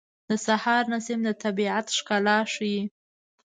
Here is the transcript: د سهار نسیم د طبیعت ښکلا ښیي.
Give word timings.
د 0.29 0.29
سهار 0.45 0.83
نسیم 0.93 1.19
د 1.27 1.29
طبیعت 1.43 1.85
ښکلا 1.97 2.37
ښیي. 2.53 2.81